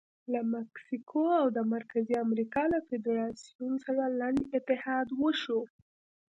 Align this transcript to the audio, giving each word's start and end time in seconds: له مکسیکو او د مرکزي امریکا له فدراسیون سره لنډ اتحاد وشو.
له 0.33 0.39
مکسیکو 0.53 1.23
او 1.41 1.47
د 1.57 1.59
مرکزي 1.73 2.15
امریکا 2.25 2.63
له 2.73 2.79
فدراسیون 2.89 3.73
سره 3.85 4.03
لنډ 4.19 4.39
اتحاد 4.57 5.07
وشو. 5.21 5.61